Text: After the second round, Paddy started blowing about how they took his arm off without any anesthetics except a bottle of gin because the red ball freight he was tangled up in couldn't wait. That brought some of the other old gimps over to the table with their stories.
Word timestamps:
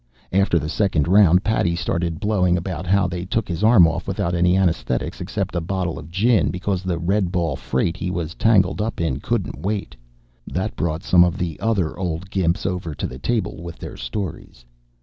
After 0.31 0.57
the 0.57 0.67
second 0.67 1.07
round, 1.07 1.43
Paddy 1.43 1.75
started 1.75 2.19
blowing 2.19 2.57
about 2.57 2.87
how 2.87 3.05
they 3.07 3.23
took 3.23 3.47
his 3.47 3.63
arm 3.63 3.85
off 3.87 4.07
without 4.07 4.33
any 4.33 4.57
anesthetics 4.57 5.21
except 5.21 5.55
a 5.55 5.61
bottle 5.61 5.99
of 5.99 6.09
gin 6.09 6.49
because 6.49 6.81
the 6.81 6.97
red 6.97 7.31
ball 7.31 7.55
freight 7.55 7.97
he 7.97 8.09
was 8.09 8.33
tangled 8.33 8.81
up 8.81 8.99
in 8.99 9.19
couldn't 9.19 9.59
wait. 9.59 9.95
That 10.47 10.75
brought 10.75 11.03
some 11.03 11.23
of 11.23 11.37
the 11.37 11.59
other 11.59 11.95
old 11.99 12.31
gimps 12.31 12.65
over 12.65 12.95
to 12.95 13.05
the 13.05 13.19
table 13.19 13.61
with 13.61 13.77
their 13.77 13.95
stories. 13.95 14.65